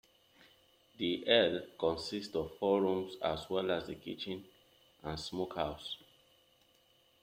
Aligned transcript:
The 0.97 1.27
ell 1.27 1.61
consists 1.79 2.33
of 2.35 2.57
four 2.57 2.81
rooms 2.81 3.17
as 3.21 3.47
well 3.51 3.69
as 3.69 3.85
the 3.85 3.93
kitchen 3.93 4.43
and 5.03 5.19
smokehouse. 5.19 5.97